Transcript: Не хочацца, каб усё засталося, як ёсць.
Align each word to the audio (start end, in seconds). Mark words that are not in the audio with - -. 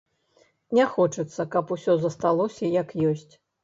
Не 0.77 0.85
хочацца, 0.95 1.47
каб 1.53 1.65
усё 1.79 1.99
засталося, 2.09 2.75
як 2.83 3.01
ёсць. 3.17 3.33